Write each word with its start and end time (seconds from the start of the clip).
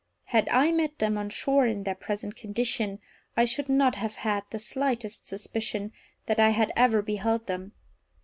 Had 0.23 0.49
I 0.49 0.71
met 0.71 0.97
them 0.97 1.15
on 1.15 1.29
shore 1.29 1.67
in 1.67 1.83
their 1.83 1.93
present 1.93 2.35
condition 2.35 2.97
I 3.37 3.45
should 3.45 3.69
not 3.69 3.93
have 3.97 4.15
had 4.15 4.43
the 4.49 4.57
slightest 4.57 5.27
suspicion 5.27 5.93
that 6.25 6.39
I 6.39 6.49
had 6.49 6.73
ever 6.75 7.03
beheld 7.03 7.45
them. 7.45 7.73